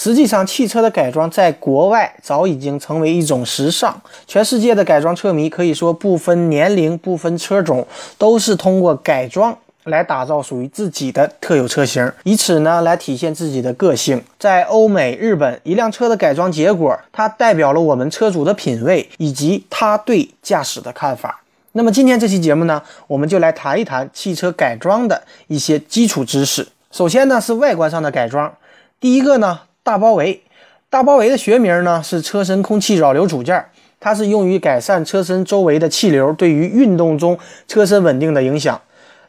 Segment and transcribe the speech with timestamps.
[0.00, 4.00] 实际上，汽车的改装在国外早已经成为一种时尚。
[4.28, 7.84] 全世界的改装车迷可以说不分年龄、不分车种，
[8.16, 14.22] 都是通过改装来打造属于自己的特有车型，以此呢来体现自己的个性。
[14.38, 21.42] 在欧美、日本，一辆车的改装结果，它代表了我们车主的品味以及他对驾驶的看法。
[21.72, 26.68] 那么今天这期节目呢，我们就来谈一谈汽车改装的一些基础知识。
[26.92, 28.54] 首先呢是外观上的改装，
[29.00, 29.62] 第一个呢。
[29.88, 30.42] 大包围，
[30.90, 33.64] 大包围的学名呢是车身空气扰流组件，
[33.98, 38.78] 它是用于改善车身周围的气流对于运动中车身稳定的影响。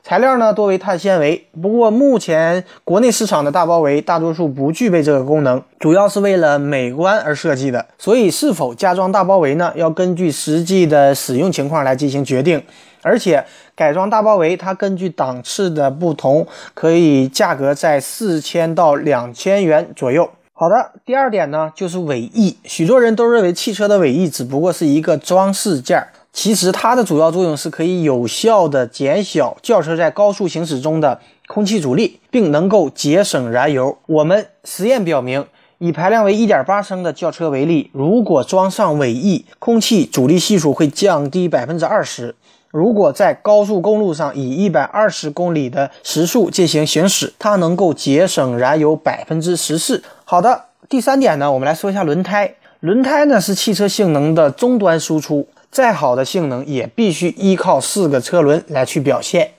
[0.04, 7.86] 材料呢多为碳纤维，不过目前国内市场的大包围大多数不具备这个功能，主要是为了美观而设计的。
[7.98, 12.62] 所以是否加装大包围呢，要根据实际的使用情况来进行决定。
[13.02, 13.42] 而且
[13.76, 20.30] 改装大包围，它根据档次的不同，可以价格在四千到两千元左右。
[20.62, 22.58] 好的，第二点呢，就是尾翼。
[22.66, 33.98] 许多人都认为汽车的尾翼只不过是一个装饰件儿，其实它的主要作用是可以有效的减小轿车在高速行驶中的空气阻力，并能够节省燃油。
[34.06, 35.46] 我们实验表明，
[35.78, 42.36] 以排量为1.8升的轿车为例，如果装上尾翼，空气阻力系数会降低百分之二十。
[42.72, 50.04] 如果在高速公路上以一百二十公里的时速进行行驶，它能够节省燃油百分之十四。
[50.24, 52.54] 好的，第三点呢，我们来说一下轮胎。
[52.82, 59.52] 轮胎呢是汽车性能的终端输出，再好的性能也必须依靠四个车轮来去表现。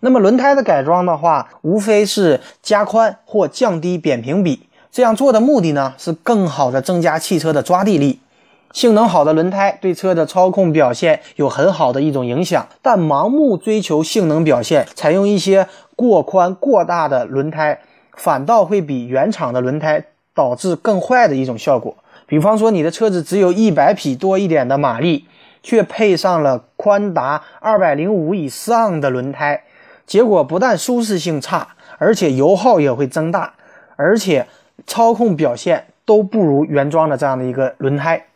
[0.00, 4.68] 那么轮胎的改装的话，无非是加宽或降低扁平比。
[4.92, 8.20] 这样做的目的呢，是更好的增加汽车的抓地力。
[8.72, 17.80] 性能好的轮胎对车的操控表现有很好的一种影响，但盲目追求性能表现，采用一些过宽过大的轮胎，
[18.14, 21.96] 反倒会比原厂的轮胎导致更坏的一种效果。
[22.26, 25.24] 比方说，你的车子只有一百匹多一点的马力，
[25.62, 29.62] 却配上了宽达二百零五以上的轮胎，
[30.06, 33.54] 结果不但舒适性差，而且油耗也会增大，
[33.96, 34.46] 而且
[34.86, 38.26] 操控表现都不如原装的这样的一个轮胎。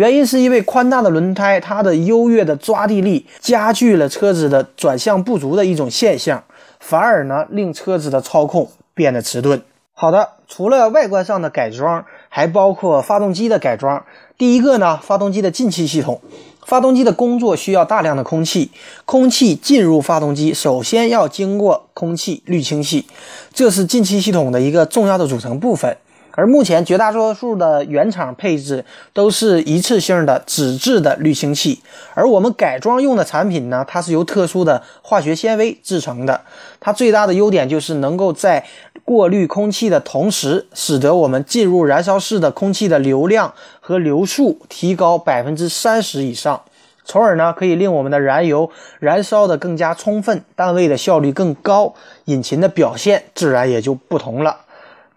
[0.00, 6.42] 原因是因为宽大的轮胎，它的优越的抓地力加剧了车子的转向不足的一种现象，
[6.78, 9.60] 反而呢令车子的操控变得迟钝。
[9.92, 14.02] 好的，除了外观上的改装，还包括发动机的改装。
[14.38, 16.22] 第一个呢，发动机的进气系统，
[16.64, 18.70] 发动机的工作需要大量的空气，
[19.04, 23.04] 空气进入发动机，首先要经过空气滤清器，
[23.52, 25.98] 这是进气系统的一个重要的组成部分。
[26.40, 31.82] 而目前绝大多数的原厂配置都是一次性的纸质的滤清器，
[32.14, 36.40] 而我们改装用的产品呢，它是由特殊的化学纤维制成的。
[36.80, 38.64] 它最大的优点就是能够在
[39.04, 46.62] 过滤空气的同时，使得我们进入燃烧室的空气的流量和流速提高百分之三十以上，
[47.04, 51.92] 从而呢可以令我们的燃油燃烧的更加充分，单位的效率更高，
[52.24, 54.60] 引擎的表现自然也就不同了。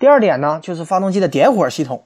[0.04, 2.04] 第二点呢，就是发动机的点火系统。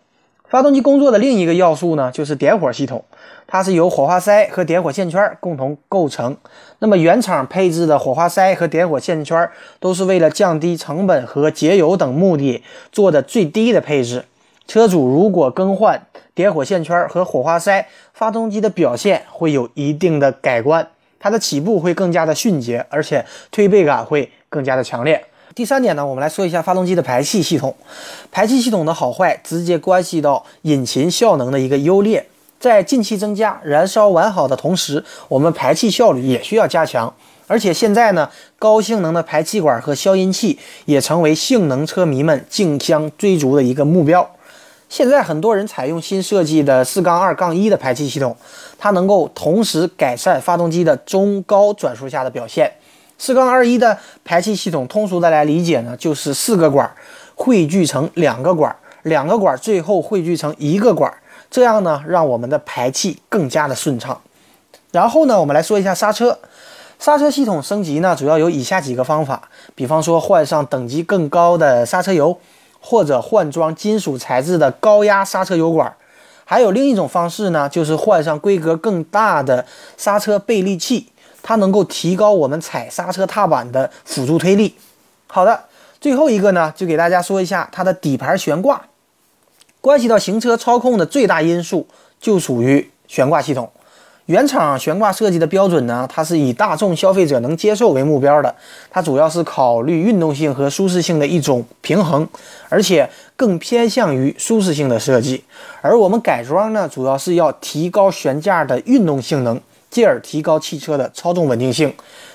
[0.48, 3.04] 发动机工作的另一个要素呢，就是点火系统，
[3.48, 6.38] 它是由火花塞和点火线圈共同构成。
[6.78, 9.50] 那么原厂配置的火花塞和点火线圈
[9.80, 14.26] 都是为了降低成本和节油等目的做的最低的配置。
[14.68, 16.06] 车主如果更换
[16.36, 20.88] 点火线圈和火花塞，发动机的表现会有一定的改观，
[21.20, 25.26] 它的起步会更加的迅捷，而且推背感会更加的强烈。
[25.58, 27.76] 第三点呢，我们来说一下发动机的排气系统。
[28.32, 32.24] 排气系统的好坏直接关系到引擎效能的一个优劣。
[32.60, 37.12] 在进气增加、燃烧完好的同时，我们排气效率也需要加强。
[37.48, 44.30] 而且现在呢，高性能的排气管和消音器也成为性能车迷们竞相追逐的一个目标。
[44.88, 48.38] 现在很多人采用新设计的四杠二杠一的排气系统，
[48.78, 52.72] 它能够同时改善发动机的中高转速下的表现。
[53.18, 56.90] 四杠二一的排气系统，通俗的来理解呢，就是四个管
[57.36, 61.14] 汇聚成两个管，两个管最后汇聚成一个管，
[61.50, 64.22] 这样呢，让我们的排气更加的顺畅。
[64.92, 66.40] 然后呢，我们来说一下刹车，
[66.98, 72.40] 刹车系统升级呢，主要有以下几个方法，比方说换上等级更高的刹车油，
[72.80, 75.94] 或者换装金属材质的高压刹车油管，
[76.46, 79.66] 还有另一种方式呢，就是换上规格更大的
[79.98, 81.12] 刹车倍力器，
[81.48, 84.76] 它能够提高我们踩刹车踏板的辅助推力。
[85.28, 85.64] 好的，
[86.02, 88.82] 最后一个呢，就给大家说一下它的底盘悬挂。
[89.80, 91.88] 关系到行车操控的最大因素，
[92.20, 93.72] 就属于悬挂系统。
[94.26, 98.54] 原厂悬挂设计的标准呢，它是以大众消费者能接受为目标的，
[98.92, 102.28] 它主要是考虑运动性和舒适性的一种平衡，
[102.68, 105.46] 而且更偏向于舒适性的设计。
[105.82, 109.62] 而我们改装呢，主要是要提高悬架的运动性能，
[109.98, 111.92] 进而提高汽车的操纵稳定性。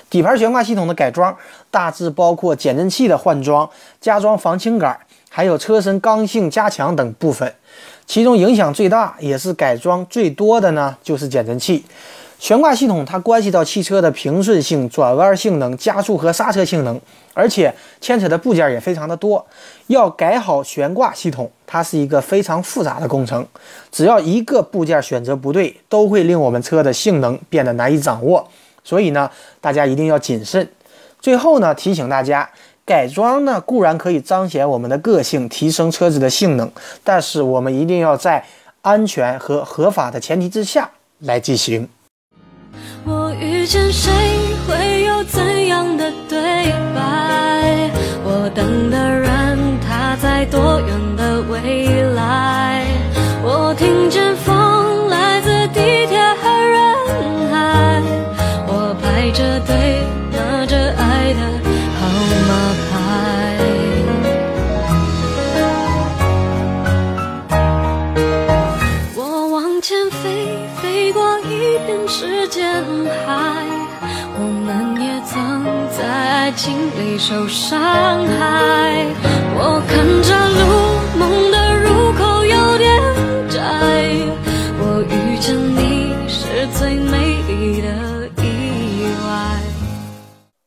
[0.09, 1.33] 底盘悬挂系统的改装
[1.71, 3.69] 大致包括减震器的换装、
[4.01, 4.99] 加装防倾杆，
[5.29, 7.55] 还有车身刚性加强等部分。
[8.05, 11.85] 其中影响最大也是改装最多的呢，就是减震器。
[12.43, 16.99] 悬挂系统它关系到汽车的平顺性、转弯性能、加速和刹车性能，
[17.33, 19.47] 而且牵扯的部件也非常的多。
[19.87, 23.47] 要改好悬挂系统，它是一个非常复杂的工程。
[23.93, 28.45] 只要一个部件选择不对，都会令我们车的性能变得难以掌握。
[28.83, 29.31] 所以呢，
[29.61, 30.67] 大家一定要谨慎。
[31.21, 32.49] 最后呢，提醒大家。
[32.85, 36.69] 改装呢固然可以彰显我们的个性，提升车子的性能，
[37.05, 38.43] 但是我们一定要在
[38.81, 41.87] 安全和合法的前提之下来进行。
[43.39, 44.11] 遇见谁
[44.67, 46.37] 会有怎样的对
[46.95, 47.91] 白？
[48.23, 51.12] 我等的人他在多远
[77.25, 77.79] 受伤
[78.27, 79.07] 害。
[79.55, 83.01] 我看着路，梦的入口有点
[83.49, 83.61] 窄。
[84.77, 89.57] 我遇见你是最美丽的意外。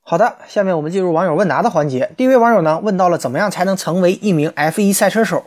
[0.02, 2.10] 好的，下面我们进入网友问答的环节。
[2.16, 5.44] 第一位网友呢问到了怎么样才能成为一名 F1 赛车手？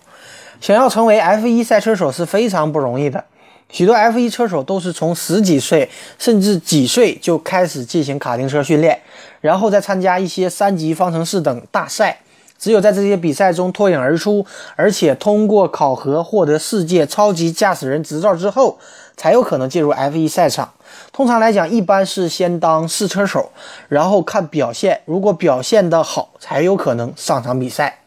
[0.62, 3.26] 想要成为 F1 赛车手是非常不容易的。
[3.72, 5.90] 许多 F1 车手都是从十几岁
[6.20, 9.00] 甚至几岁就开始进行卡丁车训练，
[9.42, 12.20] 然后再参加一些三级方程式等大赛。
[12.58, 14.46] 只有在这些比赛中脱颖而出，
[14.76, 18.78] 而且通过考核获得世界超级驾驶人执照之后，
[19.16, 20.74] 才有可能进入 F1 赛场。
[21.14, 23.54] 通常来讲，一般是先当试车手，
[23.88, 28.00] 然后看表现，如果表现的好，才有可能上场比赛。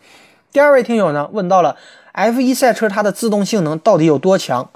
[0.52, 1.76] 第二位听友呢问到了
[2.12, 4.68] F1 赛车它的制动性能到底有多强？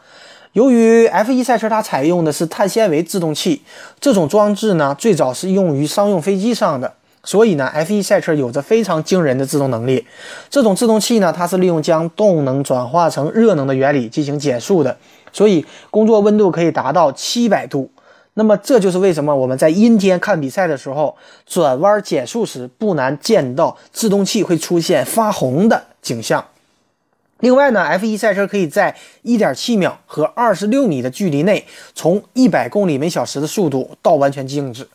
[0.56, 3.61] 由于 F1 赛车它采用的是碳纤维制动器，
[4.00, 6.91] 这种装置呢最早是用于商用飞机上的。
[7.23, 10.06] 所以呢，F1 赛车有着非常惊人的制动能力。
[10.49, 14.97] 这种制动器呢，它是利用将动能转化成热能的原理进行减速的，
[15.31, 17.91] 所以工作温度可以达到七百度。
[18.32, 21.14] 那么这就是为什么我们在阴天看比赛的时候，
[21.44, 26.43] 转弯减速时不难见到制动器会出现发红的景象。
[27.41, 34.88] 另外呢，F1 赛车可以在1.7秒和26米的距离内，从100公里每小时的速度到完全静止。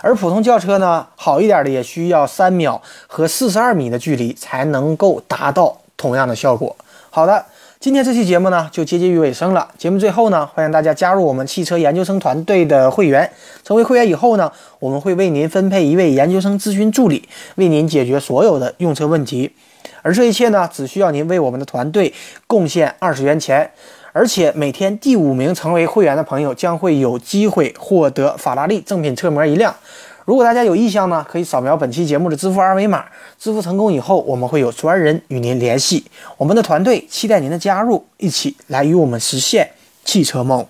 [0.00, 6.76] 而普通轿车呢，好一点的也需要三秒和四十二米的距离才能够达到同样的效果。
[7.10, 7.44] 好的，
[7.80, 9.68] 今天这期节目呢就接近于尾声了。
[9.78, 13.28] 节目最后呢，欢迎大家加入我们汽车研究生团队的会员。
[13.64, 19.52] 成为会员以后呢，我们会为您分配一位研究生咨询助理，为您解决所有的用车问题。
[20.02, 22.12] 而这一切呢，只需要您为我们的团队
[22.46, 23.70] 贡献二十元钱。
[24.12, 29.72] 而且每天第五名成为会员的朋友将会有机会获得法拉利正品车模一辆。
[30.24, 33.04] 如果大家有意向呢，可以扫描本期节目的支付二维码。
[33.38, 36.04] 支付成功以后，我们会有专人与您联系。
[36.36, 39.70] 我们的团队期待您的加入，一起来与我们实现
[40.04, 40.66] 汽车梦。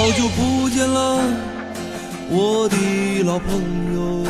[0.00, 1.20] 好久不见了，
[2.30, 3.60] 我的老朋
[3.94, 4.24] 友，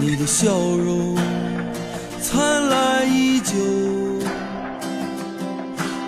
[0.00, 1.14] 你的笑容
[2.18, 3.52] 灿烂依旧，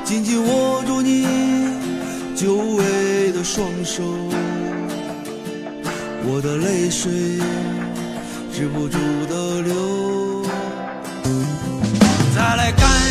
[0.04, 1.26] 紧紧握住你
[2.34, 4.02] 久违的双手。
[6.24, 7.12] 我的泪水
[8.54, 10.46] 止不住的流。
[12.34, 13.05] 再来干。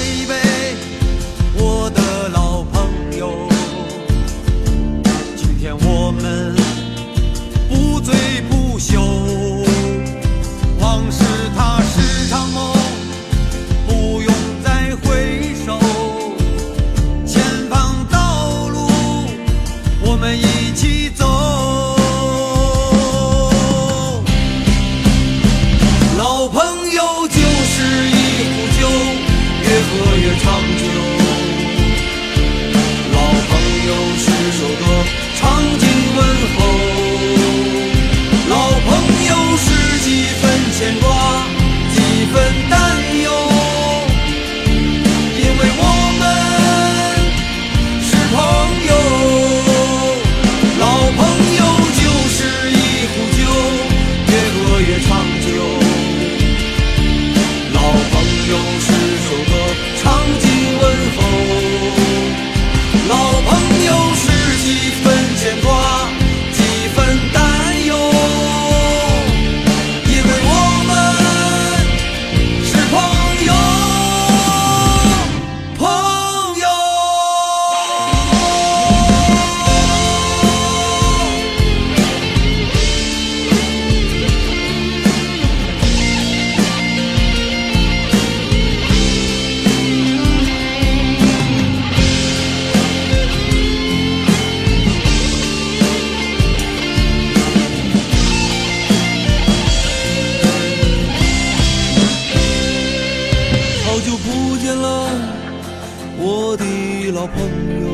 [106.17, 107.37] 我的老朋
[107.81, 107.87] 友，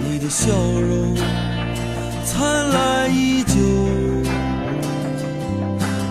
[0.00, 1.16] 你的笑容
[2.24, 3.54] 灿烂依旧，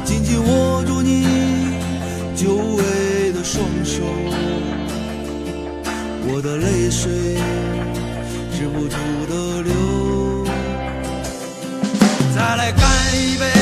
[0.03, 1.25] 紧紧握住你
[2.35, 4.03] 久违的双手。
[6.25, 7.37] 我的泪水
[8.51, 8.97] 止不住
[9.29, 10.45] 的流。
[12.35, 12.81] 再来干
[13.15, 13.52] 一杯。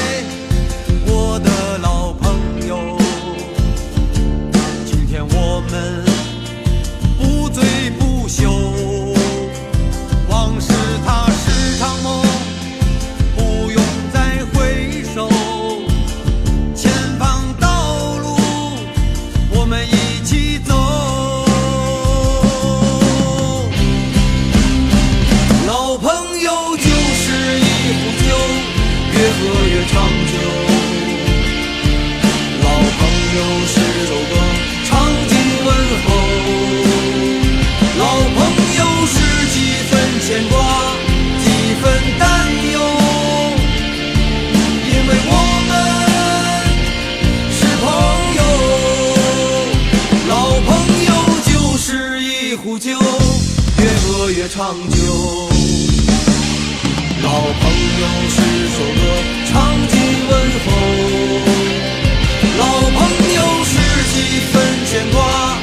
[54.33, 55.49] 越长久。
[57.21, 58.35] 老朋友是
[58.69, 59.01] 首歌
[59.45, 59.51] 唱
[59.87, 59.95] 给
[60.29, 60.31] 问
[60.63, 60.67] 候。
[62.57, 62.99] 老朋
[63.35, 63.71] 友是
[64.13, 64.15] 几
[64.51, 64.53] 分
[64.85, 65.60] 牵挂？